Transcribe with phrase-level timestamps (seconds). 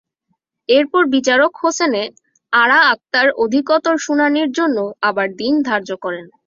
[0.69, 2.03] এরপর বিচারক হোসেনে
[2.53, 4.77] আরা আকতার অধিকতর শুনানির জন্য
[5.01, 6.25] আবার দিন ধার্য করেন।